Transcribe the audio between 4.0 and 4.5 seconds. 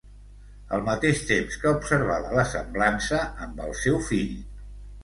fill.